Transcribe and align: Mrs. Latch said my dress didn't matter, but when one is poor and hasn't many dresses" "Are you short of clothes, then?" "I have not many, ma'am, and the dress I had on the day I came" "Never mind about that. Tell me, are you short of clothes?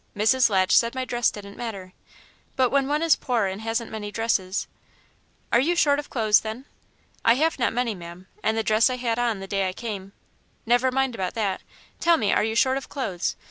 Mrs. 0.17 0.49
Latch 0.49 0.75
said 0.75 0.95
my 0.95 1.05
dress 1.05 1.29
didn't 1.29 1.57
matter, 1.57 1.93
but 2.55 2.71
when 2.71 2.87
one 2.87 3.03
is 3.03 3.15
poor 3.15 3.45
and 3.45 3.61
hasn't 3.61 3.91
many 3.91 4.09
dresses" 4.11 4.65
"Are 5.53 5.59
you 5.59 5.75
short 5.75 5.99
of 5.99 6.09
clothes, 6.09 6.39
then?" 6.41 6.65
"I 7.23 7.35
have 7.35 7.59
not 7.59 7.71
many, 7.71 7.93
ma'am, 7.93 8.25
and 8.41 8.57
the 8.57 8.63
dress 8.63 8.89
I 8.89 8.95
had 8.95 9.19
on 9.19 9.41
the 9.41 9.45
day 9.47 9.69
I 9.69 9.73
came" 9.73 10.13
"Never 10.65 10.89
mind 10.89 11.13
about 11.13 11.35
that. 11.35 11.61
Tell 11.99 12.17
me, 12.17 12.33
are 12.33 12.43
you 12.43 12.55
short 12.55 12.77
of 12.77 12.89
clothes? 12.89 13.35